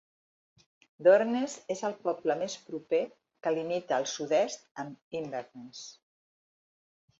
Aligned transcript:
Durness 1.07 1.57
és 1.75 1.83
el 1.89 1.93
poble 2.07 2.37
més 2.39 2.55
proper, 2.71 3.03
que 3.45 3.55
limita 3.59 4.01
al 4.01 4.09
sud-est 4.15 4.67
amb 4.87 5.21
Inverness. 5.23 5.87